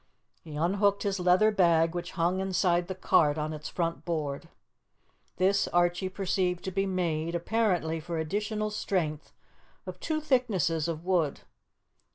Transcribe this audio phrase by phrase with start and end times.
[0.43, 4.49] He unhooked his leather bag, which hung inside the cart on its front board.
[5.37, 9.31] This Archie perceived to be made, apparently for additional strength,
[9.85, 11.41] of two thicknesses of wood.